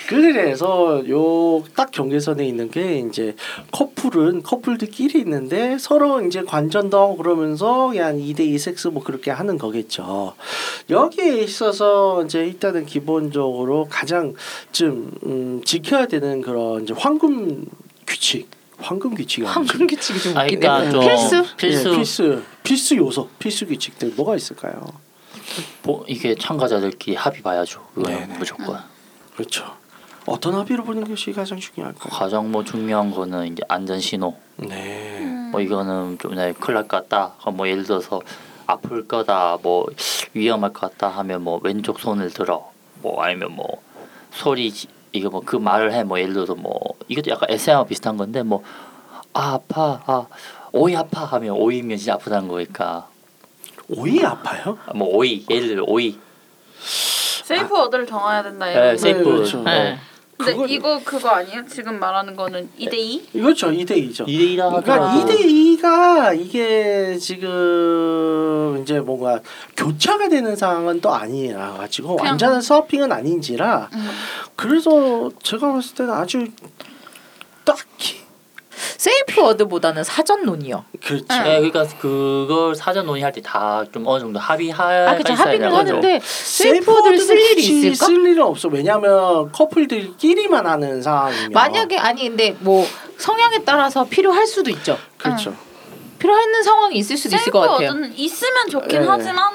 [0.07, 3.35] 그래서 요 딱 경계선에 있는 게 이제
[3.71, 10.33] 커플은 커플들끼리 있는데 서로 이제 관전도 그러면서 그냥 2대2 섹스 뭐 그렇게 하는 거겠죠.
[10.89, 14.33] 여기에 있어서 이제 일단은 기본적으로 가장
[14.71, 17.65] 좀 음, 지켜야 되는 그런 이제 황금
[18.05, 18.47] 규칙.
[18.79, 20.59] 황금 규칙이 황금 규칙이 좀 아, 웃기네.
[20.59, 21.43] 그러니까 좀 필수?
[21.55, 24.81] 필수 예, 필수 필수 요소 필수 규칙들 뭐가 있을까요?
[25.83, 27.85] 뭐, 이게 참가자들끼리 합의 봐야죠.
[27.97, 28.37] 이거는 네네.
[28.37, 28.79] 무조건.
[29.35, 29.65] 그렇죠.
[30.25, 32.09] 어떤 합의를 보는 것이 가장 중요할까요?
[32.11, 34.35] 가장 뭐 중요한 거는 이제 안전 신호.
[34.57, 35.19] 네.
[35.51, 37.33] 뭐 이거는 좀 이제 큰일 날 것 같다.
[37.43, 38.21] 어, 뭐 예를 들어서
[38.65, 39.57] 아플 거다.
[39.61, 39.85] 뭐
[40.33, 42.71] 위험할 것 같다 하면 뭐 왼쪽 손을 들어.
[43.01, 43.67] 뭐 아니면 뭐
[44.31, 46.03] 소리 지- 이거 뭐그 말을 해.
[46.03, 48.63] 뭐 예를 들어서 뭐 이것도 약간 SM와 비슷한 건데 뭐
[49.33, 50.01] 아, 아파.
[50.05, 50.27] 아,
[50.71, 53.07] 오이 아파 하면 오이면 진짜 아프다는 거니까.
[53.89, 54.77] 오이 아파요?
[54.85, 56.17] 아, 뭐 오이 예를 들어 오이.
[57.43, 58.65] safe word를 정해야 된다.
[58.65, 58.97] 네, 이거.
[58.97, 59.23] Safe.
[59.23, 59.63] 그렇죠.
[59.63, 59.97] 네.
[60.35, 61.63] 근데 그건- 이거 그거 아니에요?
[61.69, 63.29] 지금 말하는 거는 2대 2?
[63.33, 64.25] 이거죠 2대 2죠.
[64.25, 69.39] 2대 2라 그러니까 하더라도 2대 2가 이게 지금 이제 뭔가
[69.77, 74.09] 교차가 되는 상황은 또 아니라 가지고 그냥- 완전한 스와핑은 아닌지라 음.
[74.55, 76.47] 그래서 제가 봤을 때는 아주
[77.63, 78.22] 딱히
[78.97, 80.85] safe word보다는 사전 논의요.
[81.03, 81.25] 그렇죠.
[81.29, 85.71] 네, 그러니까 그걸 사전 논의할 때 다 좀 어느 정도 합의가 아, 있어야 합의는.
[85.73, 88.05] 하는데 safe word를 쓸 일이 있을까?
[88.05, 88.67] 쓸 일은 없어.
[88.69, 92.85] 왜냐하면 커플들끼리만 하는 상황이면 만약에 아니 근데 뭐
[93.17, 94.97] 성향에 따라서 필요할 수도 있죠.
[95.17, 95.53] 그렇죠.
[96.19, 97.77] 필요한 상황이 있을 수도 있을 것 같아요.
[97.79, 99.07] safe word는 있으면 좋긴 네.
[99.07, 99.51] 하지만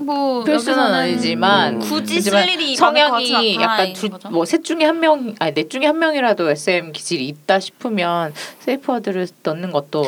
[0.00, 1.78] 뭐 필수는 아니지만 음.
[1.80, 3.92] 굳이 쓸 일이 성향이 약간.
[3.92, 9.28] 두뭐셋 중에 한 명 아니 넷 중에 한 명이라도 SM 기질이 있다 싶으면 safe word를
[9.42, 10.02] 넣는 것도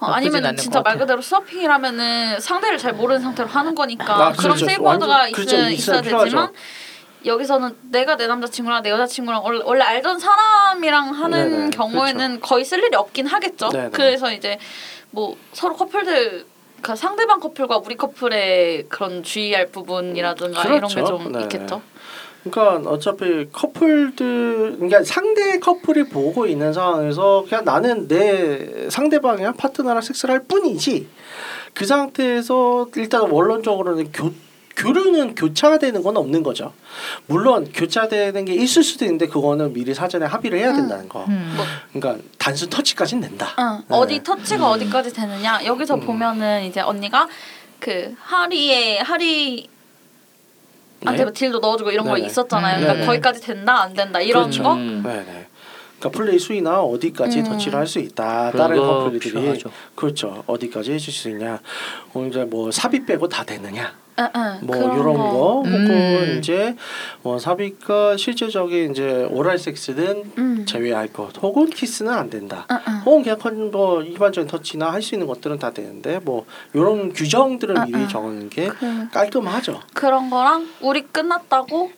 [0.00, 0.98] 어, 아니면 진짜 것 말.
[0.98, 4.66] 그대로 스와핑이라면 상대를 잘 모르는 상태로 하는 거니까 아, 그런 그렇죠.
[4.66, 5.56] safe word가 완전- 그렇죠.
[5.70, 6.24] 있어야, 필요하죠.
[6.26, 6.52] 되지만
[7.26, 12.78] 여기서는 내가 내 남자친구랑 내 여자친구랑 원래, 원래 알던 사람이랑 하는 네네, 경우에는 거의 쓸
[12.82, 13.70] 일이 없긴 하겠죠.
[13.70, 13.90] 네네.
[13.90, 14.56] 그래서 이제
[15.10, 16.46] 뭐 서로 커플들
[16.80, 20.96] 그 상대방 커플과 우리 커플의 그런 주의할 부분이라든가 이런 그렇죠.
[20.96, 21.44] 게좀 네네.
[21.44, 21.82] 있겠죠.
[22.44, 30.34] 그러니까 어차피 커플들 그러니까 상대 커플이 보고 있는 상황에서 그냥 나는 내 상대방이랑 파트너랑 섹스를
[30.34, 31.08] 할 뿐이지
[31.74, 34.32] 그 상태에서 일단 원론적으로는 교
[34.78, 36.72] 교류는 교차되는 건 없는 거죠.
[37.26, 41.24] 물론 교차되는 게 있을 수도 있는데 그거는 미리 사전에 합의를 해야 된다는 거.
[41.26, 41.56] 음.
[41.92, 43.48] 그러니까 단순 터치까지는 된다.
[43.58, 43.96] 응, 네.
[43.96, 46.00] 어디 터치가 어디까지 되느냐 여기서 음.
[46.00, 47.28] 보면은 이제 언니가
[47.80, 49.68] 그 하리의 하리
[51.04, 52.26] 한테 뭐 딜도 넣어주고 이런 거 네네.
[52.26, 52.76] 있었잖아요.
[52.76, 52.80] 음.
[52.80, 53.06] 그러니까 네네.
[53.06, 54.62] 거기까지 된다 안 된다 이런 그렇죠.
[54.62, 54.74] 거.
[54.74, 55.02] 음.
[55.02, 55.46] 네네.
[55.98, 57.44] 그러니까 플레이 수위나 어디까지 음.
[57.44, 58.52] 터치를 할 수 있다.
[58.52, 59.70] 다른 커플들이 필요하죠.
[59.96, 60.44] 그렇죠.
[60.46, 61.60] 어디까지 해줄 수 있냐.
[62.14, 63.92] 어, 이제 뭐 삽입 빼고 다 되느냐.
[64.18, 65.72] 응, 응, 뭐 이런 거, 음.
[65.72, 66.74] 혹은 이제
[67.22, 70.64] 뭐 삽입과 실제적인 이제 오랄 섹스는 음.
[70.66, 72.66] 제외할 것, 혹은 키스는 안 된다.
[72.70, 72.92] 응, 응.
[73.06, 77.78] 혹은 그냥 컨- 뭐 일반적인 터치나 할 수 있는 것들은 다 되는데 뭐 이런 규정들을
[77.78, 78.08] 아, 미리 아.
[78.08, 79.80] 정하는 게 그, 깔끔하죠.
[79.94, 81.92] 그런 거랑 우리 끝났다고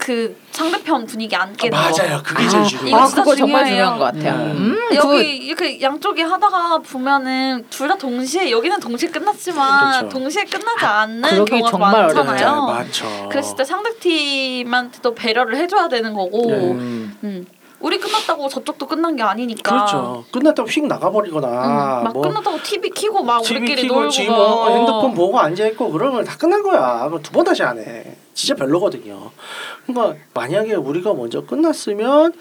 [0.00, 1.82] 그 상대편 분위기 안 깨는 거.
[1.84, 2.22] 맞아요.
[2.24, 2.88] 그게 제일 아, 중요해요.
[2.88, 3.84] 이거 아 진짜 그거 정말 중요해요.
[3.84, 4.52] 중요한 것 같아요.
[4.52, 4.56] 음.
[4.74, 4.94] 음, good.
[4.96, 10.08] 여기 이렇게 양쪽이 하다가 보면은 둘 다 동시에 여기는 동시에 끝났지만 그렇죠.
[10.18, 12.30] 동시에 끝나지 않는 경우가 정말 많잖아요.
[12.34, 12.66] 어려워요.
[12.74, 13.28] 많죠.
[13.30, 16.46] 그랬을 때 상대 팀한테도 배려를 해줘야 되는 거고.
[16.50, 16.56] 네.
[16.56, 17.46] 음.
[17.80, 17.86] 음.
[17.86, 19.70] 우리 끝났다고 저쪽도 끝난 게 아니니까.
[19.70, 20.24] 그렇죠.
[20.32, 24.66] 끝났다고 휙 나가버리거나 음, 막 뭐 끝났다고 TV 키고 막 TV 우리끼리 키고 놀고 뭐
[24.66, 24.70] 어.
[24.76, 27.08] 핸드폰 보고 앉아 있고 그러면 다 끝난 거야.
[27.22, 28.16] 두 번 다시 안 해.
[28.34, 29.30] 진짜 별로거든요.
[29.86, 32.32] 그러니까 만약에 우리가 먼저 끝났으면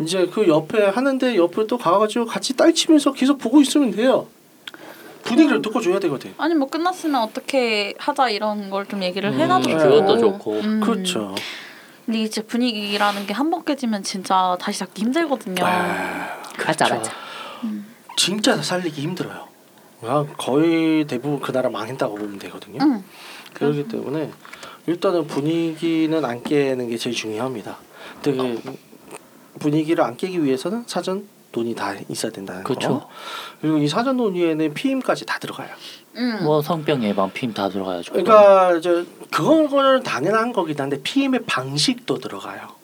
[0.00, 4.26] 이제 그 옆에 하는데 옆에 또 가가지고 같이 딸치면서 계속 보고 있으면 돼요.
[5.24, 6.32] 분위기를 듣고 줘야 되거든.
[6.38, 9.78] 아니 뭐 끝났으면 어떻게 하자 이런 걸 좀 얘기를 음, 해놔도 네.
[9.78, 9.88] 좋고.
[9.90, 10.52] 그것도 좋고.
[10.60, 10.80] 음.
[10.80, 11.34] 그렇죠.
[12.08, 15.62] 근데 이제 분위기라는 게 한 번 깨지면 진짜 다시 잡기 힘들거든요.
[15.62, 16.94] 아, 맞아 그렇죠.
[16.96, 17.12] 맞아.
[18.16, 19.46] 진짜 살리기 힘들어요.
[20.00, 22.78] 그냥 거의 대부분 그 나라 망했다고 보면 되거든요.
[22.80, 23.04] 응.
[23.52, 24.30] 그렇기 때문에
[24.86, 27.76] 일단은 분위기는 안 깨는 게 제일 중요합니다.
[28.22, 28.58] 되게
[29.58, 33.00] 분위기를 안 깨기 위해서는 사전 논의 다 있어야 된다는 그쵸.
[33.00, 33.08] 거.
[33.60, 35.68] 그리고 이 사전 논의에는 피임까지 다 들어가요.
[36.16, 36.44] 응.
[36.44, 38.12] 뭐 성병 예방 피임 다 들어가야죠.
[38.12, 42.76] 그러니까 이제 그거는 당연한 거긴 한데 피임의 방식도 들어가요.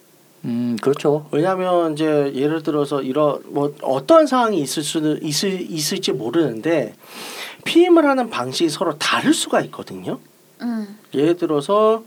[0.44, 1.26] 음 그렇죠.
[1.30, 6.94] 왜냐하면 이제 예를 들어서 이런 뭐 어떤 상황이 있을 수는 있을 있을지 모르는데
[7.64, 10.18] 피임을 하는 방식이 서로 다를 수가 있거든요.
[10.62, 10.86] 응.
[11.14, 12.04] 예를 들어서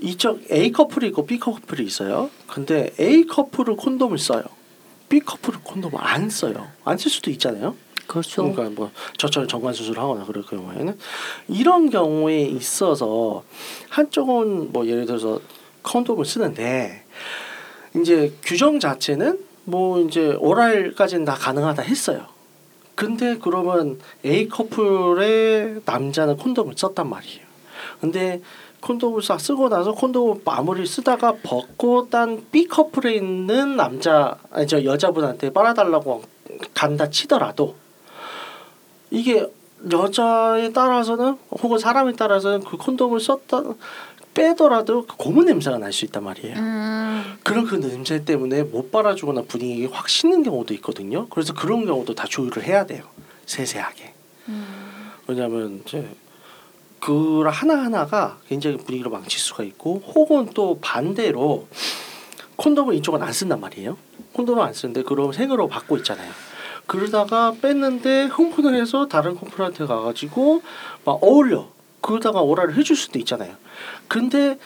[0.00, 2.30] 이쪽 A 커플이 있고 B 커플이 있어요.
[2.46, 4.44] 근데 A 커플은 콘돔을 써요.
[5.10, 6.68] B 커플은 콘돔을 안 써요.
[6.84, 7.74] 안 쓸 수도 있잖아요.
[8.06, 8.42] 그렇죠.
[8.52, 10.98] 그러니까 뭐 저처럼 정관 수술하거나 그럴 경우에는
[11.48, 13.44] 이런 경우에 있어서
[13.90, 15.40] 한쪽은 뭐 예를 들어서
[15.82, 17.04] 콘돔을 쓰는데
[17.96, 22.26] 이제 규정 자체는 뭐 이제 오랄까지는 다 가능하다 했어요.
[22.96, 27.44] 근데 그러면 A 커플의 남자는 콘돔을 썼단 말이에요.
[28.00, 28.40] 근데
[28.80, 34.82] 콘돔을 싹 쓰고 나서 콘돔을 마무리 쓰다가 벗고 딴 B 커플에 있는 남자 아니 저
[34.82, 36.22] 여자분한테 빨아달라고
[36.74, 37.76] 간다 치더라도
[39.10, 39.46] 이게
[39.90, 43.62] 여자에 따라서는 혹은 사람에 따라서는 그 콘돔을 썼다
[44.34, 46.56] 빼더라도 그 고무 냄새가 날 수 있단 말이에요.
[46.56, 47.38] 음.
[47.42, 51.26] 그런 그 냄새 때문에 못 빨아주거나 분위기 확 식는 경우도 있거든요.
[51.28, 53.04] 그래서 그런 경우도 다 조율을 해야 돼요.
[53.46, 54.14] 세세하게.
[54.48, 55.10] 음.
[55.26, 56.08] 왜냐하면 이제
[57.00, 61.66] 그 하나 하나가 굉장히 분위기를 망칠 수가 있고, 혹은 또 반대로
[62.56, 63.96] 콘돔을 이쪽은 안 쓴단 말이에요.
[64.34, 66.30] 콘돔을 안 쓰는데 그럼 생으로 받고 있잖아요.
[66.86, 70.62] 그러다가 뺐는데 흥분을 해서 다른 커플한테 가가지고
[71.04, 71.68] 막 어울려.
[72.00, 73.54] 그러다가 오라를 해줄 수도 있잖아요.
[74.08, 74.58] 근데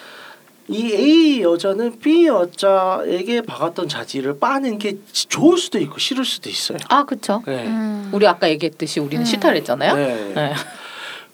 [0.68, 6.78] 이 A 여자는 B 여자에게 박았던 자지를 빠는 게 좋을 수도 있고 싫을 수도 있어요.
[6.88, 7.42] 아 그쵸.
[7.46, 7.66] 네.
[7.66, 8.10] 음.
[8.12, 9.24] 우리 아까 얘기했듯이 우리는 음.
[9.26, 9.94] 싫다 그랬잖아요.
[9.94, 10.32] 네.
[10.34, 10.54] 네.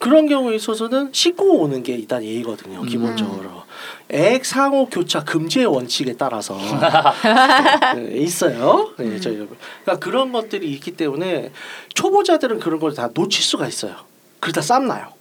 [0.00, 2.80] 그런 경우에 있어서는 씻고 오는 게 일단 예의거든요.
[2.82, 3.64] 기본적으로
[4.08, 6.56] 액 상호 교차 금지의 원칙에 따라서
[7.94, 8.92] 네, 있어요.
[8.96, 11.52] 네, 저희 그러니까 그런 것들이 있기 때문에
[11.94, 13.94] 초보자들은 그런 걸 다 놓칠 수가 있어요.
[14.40, 15.12] 그러다 쌈 나요.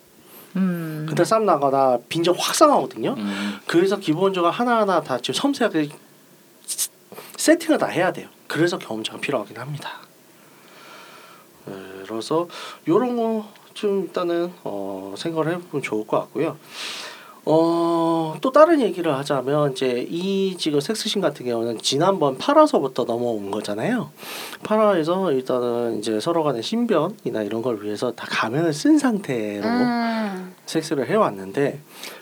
[0.55, 1.03] 음.
[1.07, 3.15] 그러다 쌈 나거나 빈정 확 상하거든요.
[3.17, 3.59] 음.
[3.67, 5.89] 그래서 기본적으로 하나하나 다 지금 섬세하게
[6.65, 6.89] 스-
[7.35, 8.29] 세팅을 다 해야 돼요.
[8.47, 9.99] 그래서 경험자가 필요하긴 합니다.
[11.65, 11.73] 네,
[12.07, 12.47] 그래서
[12.87, 16.57] 이런 거 좀 일단은 어, 생각을 해보면 좋을 것 같고요.
[17.45, 24.09] 어, 또 다른 얘기를 하자면 이제 이 지금 섹스신 같은 경우는 지난번 8화서부터 넘어온 거잖아요.
[24.63, 30.53] 8화에서 일단은 이제 서로 간의 신변이나 이런 걸 위해서 다 가면을 쓴 상태로 음.
[30.65, 31.79] 섹스를 해왔는데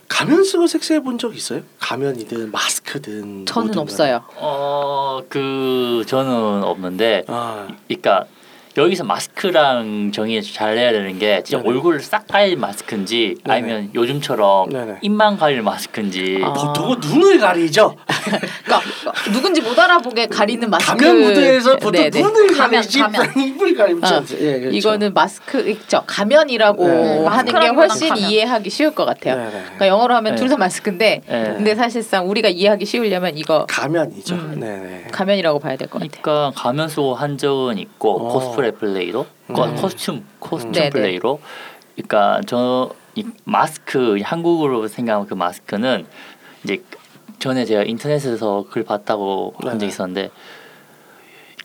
[0.07, 1.61] 가면 쓰고 섹스해 본 적 있어요?
[1.79, 4.21] 가면이든 마스크든 저는 없어요.
[4.37, 8.25] 어 그 저는 없는데 아, 그러니까
[8.77, 11.69] 여기서 마스크랑 정의 잘 해야 되는 게 진짜 네네.
[11.69, 13.57] 얼굴을 싹 가릴 마스크인지 네네.
[13.57, 14.97] 아니면 요즘처럼 네네.
[15.01, 16.53] 입만 가릴 마스크인지 아.
[16.53, 17.95] 보통은 눈을 가리죠.
[18.65, 18.81] 그러니까
[19.31, 20.95] 누군지 못 알아보게 가리는 마스크.
[20.97, 22.21] 가면 무대에서 보통 네네.
[22.21, 23.37] 눈을 가면, 가리지 가면.
[23.37, 24.35] 입을 가리지 아, 않죠.
[24.39, 24.77] 예, 그렇죠.
[24.77, 26.03] 이거는 마스크 있죠.
[26.05, 27.25] 가면이라고 네.
[27.25, 28.29] 하는 게 훨씬 가면.
[28.29, 29.35] 이해하기 쉬울 것 같아요.
[29.37, 29.49] 네네.
[29.63, 30.39] 그러니까 영어로 하면 네.
[30.41, 31.43] 둘다 마스크인데 네.
[31.55, 34.35] 근데 사실상 우리가 이해하기 쉬우려면 이거 가면이죠.
[34.35, 34.59] 음.
[34.59, 35.07] 네네.
[35.11, 36.21] 가면이라고 봐야 될 것 같아요.
[36.21, 38.33] 그러니까 가면 쓰고 한 적은 있고 어.
[38.33, 39.75] 코스프레 플레이로 코- 음.
[39.75, 40.89] 코스튬 코스튬 네네.
[40.89, 41.39] 플레이로
[41.95, 46.05] 그러니까 저 이 마스크 한국으로 생각하면 그 마스크는
[46.63, 46.83] 이제
[47.39, 49.79] 전에 제가 인터넷에서 글 봤다고 한 네네.
[49.79, 50.29] 적 있었는데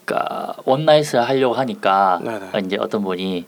[0.04, 2.66] 그러니까 one night을 하려고 하니까 네네.
[2.66, 3.46] 이제 어떤 분이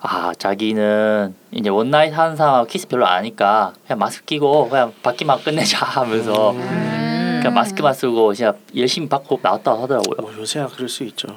[0.00, 4.92] 아 자기는 이제 one night 하는 사람 키스 별로 안 하니까 그냥 마스크 끼고 그냥
[5.04, 7.38] 박기만 끝내자 하면서 음.
[7.40, 10.16] 그냥 마스크만 쓰고 진짜 열심히 받고 나왔다 하더라고요.
[10.20, 11.28] 뭐 요새야 그럴 수 있죠.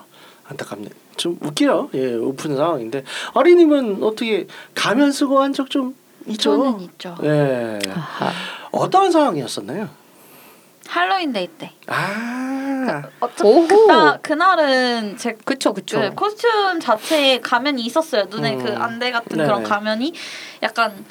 [0.51, 0.89] 안타깝네.
[1.17, 1.89] 좀 웃기요.
[1.93, 5.95] 예, 오픈 상황인데 아리님은 어떻게 가면 쓰고 한 적 좀
[6.27, 6.55] 있죠?
[6.57, 7.15] 저는 있죠.
[7.23, 7.79] 예.
[7.95, 8.31] 아하.
[8.71, 9.89] 어떤 상황이었었나요?
[10.87, 11.71] 할로윈 데이 때.
[11.87, 13.67] 아, 어차피 오호.
[13.67, 15.99] 그나 그날은 제 그쵸 그쵸.
[16.01, 18.25] 그 코스튬 자체에 가면이 있었어요.
[18.29, 18.63] 눈에 음.
[18.63, 19.43] 그 안대 같은 네네.
[19.47, 20.13] 그런 가면이
[20.63, 21.05] 약간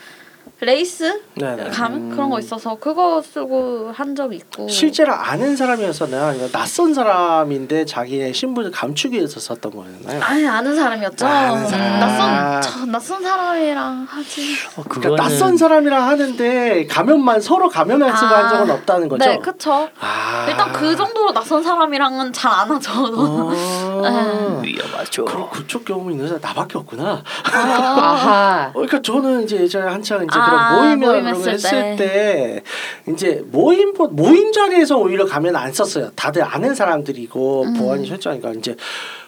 [0.60, 1.70] 레이스 네네.
[1.70, 4.68] 가면 그런 거 있어서 그거 쓰고 한 적이 있고.
[4.68, 6.24] 실제로 아는 사람이었었나요?
[6.26, 10.22] 아니면 낯선 사람인데 자기의 신분을 감추기 위해서 썼던 거였나요?
[10.22, 11.26] 아니 아는 사람이었죠.
[11.26, 12.00] 아는 사람.
[12.00, 14.54] 낯선 저 낯선 사람이랑 하지.
[14.76, 19.24] 어, 그러니까 낯선 사람이랑 하는데 가면만 서로 가면만 쓰고 아, 한 적은 없다는 거죠.
[19.24, 19.88] 네, 그쵸.
[19.98, 20.46] 아.
[20.48, 22.90] 일단 그 정도로 낯선 사람이랑은 잘 안 하죠.
[22.92, 24.60] 아.
[24.62, 25.24] 위험하죠.
[25.24, 27.22] 그럼 그쪽 경험이 있는 사람 나밖에 없구나.
[27.50, 28.66] 아하.
[28.70, 31.96] 어, 그러니까 저는 이제 예전에 한창 이제 아, 그런 모임이나 모임 그런 거 했을 했을
[31.96, 32.62] 때
[33.08, 36.10] 이제 모임 보- 모임 자리에서 오히려 가면 안 썼어요.
[36.16, 37.74] 다들 아는 사람들이고 음.
[37.74, 38.76] 보안이 철저하니까 이제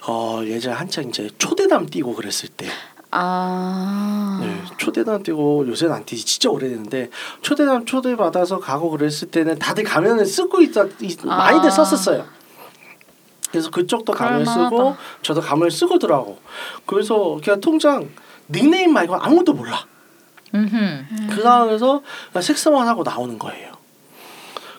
[0.07, 2.67] 어 예전에 한창 이제 초대담 띄고 그랬을 때
[3.11, 4.39] 아.
[4.41, 7.11] 네, 초대담 띄고 요새는 안 띄지 진짜 오래됐는데
[7.43, 11.37] 초대담 초대 받아서 가고 그랬을 때는 다들 가면을 쓰고 있다 이- 아.
[11.37, 12.25] 많이들 썼었어요.
[13.51, 14.71] 그래서 그쪽도 가면 그럴만하다.
[14.77, 16.39] 쓰고 저도 가면 쓰고더라고.
[16.87, 18.09] 그래서 그냥 통장
[18.51, 19.85] 닉네임 말고 아무도 몰라.
[20.55, 21.05] 음흠.
[21.31, 23.73] 그 상황에서 그냥 섹스만 하고 나오는 거예요.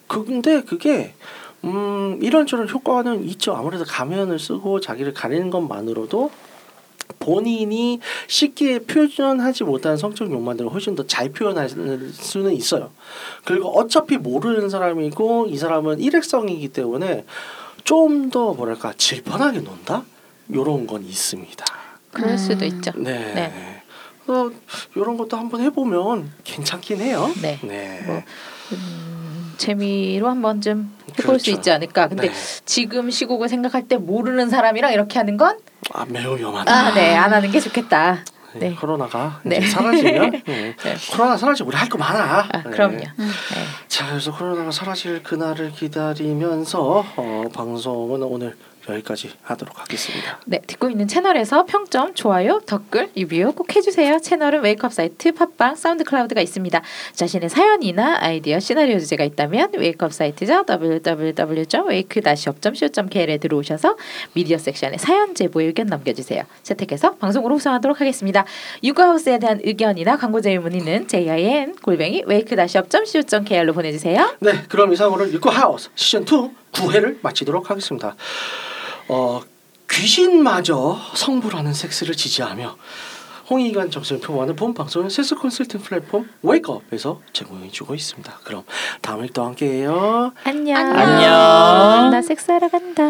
[0.08, 1.14] 근데 그게
[1.64, 3.56] 음, 이런저런 효과는 있죠.
[3.56, 6.32] 아무래도 가면을 쓰고 자기를 가리는 것만으로도
[7.20, 12.92] 본인이 쉽게 표현하지 못하는 성적 욕망들을 훨씬 더 잘 표현할 수는 있어요.
[13.46, 17.26] 그리고 어차피 모르는 사람이고 이 사람은 일회성이기 때문에
[17.84, 20.04] 좀 더 뭐랄까 질펀하게 논다?
[20.54, 21.66] 요런 건 있습니다.
[22.12, 22.92] 그럴 수도 있죠.
[22.96, 23.34] 네.
[23.34, 23.73] 네.
[24.28, 24.50] 어,
[24.96, 27.30] 이런 것도 한번 해보면 괜찮긴 해요.
[27.42, 27.60] 네.
[27.64, 28.02] 네.
[28.06, 28.22] 뭐,
[28.72, 31.52] 음, 재미로 한번 좀 해볼 수 그렇죠.
[31.52, 32.08] 있지 않을까.
[32.08, 32.34] 근데 네.
[32.66, 35.58] 지금 시국을 생각할 때 모르는 사람이랑 이렇게 하는 건
[35.94, 36.74] 아 매우 위험하다.
[36.74, 38.24] 아, 네, 안 하는 게 좋겠다.
[38.54, 38.70] 네.
[38.70, 38.76] 네.
[38.76, 39.60] 코로나가 네.
[39.62, 40.76] 사라지면 네.
[40.78, 40.96] 네.
[41.12, 42.40] 코로나 사라지면 우리 할 거 많아.
[42.52, 42.70] 아, 네.
[42.70, 42.98] 그럼요.
[42.98, 43.08] 네.
[43.90, 48.56] 자 그래서 코로나가 사라질 그날을 기다리면서 어, 방송은 오늘
[48.89, 50.39] 여기까지 하도록 하겠습니다.
[50.46, 54.19] 네, 듣고 있는 채널에서 평점, 좋아요, 댓글, 리뷰 꼭 해주세요.
[54.19, 56.82] 채널은 Wake Up 사이트, 팟빵, SoundCloud가 있습니다.
[57.13, 60.65] 자신의 사연이나 아이디어, 시나리오 주제가 있다면 Wake Up 사이트죠.
[60.67, 63.98] www.wake-up.co.kr에 들어오셔서
[64.34, 66.43] 미디어 섹션에 사연 제보 의견 남겨주세요.
[66.63, 68.43] 채택해서 방송으로 후송하도록 하겠습니다.
[68.84, 74.36] 육아하우스에 대한 의견이나 광고 제휴 문의는 jin 골뱅이 wake-up.co.kr로 보내주세요.
[74.39, 78.15] 네, 그럼 이상으로 육구 하우스 시즌 2 9회를 마치도록 하겠습니다.
[79.08, 79.42] 어,
[79.89, 82.76] 귀신마저 성불하는 섹스를 지지하며
[83.50, 88.40] 홍익관 정신을 표방하는 본 방송은 섹스 컨설팅 플랫폼 웨이크업에서 제공해주고 있습니다.
[88.44, 88.63] 그럼
[89.02, 90.32] 다음에 또 함께해요.
[90.46, 90.77] 안녕.
[90.77, 90.98] 안녕.
[90.98, 92.12] 안녕.
[92.12, 93.04] 나 섹스하러 간다.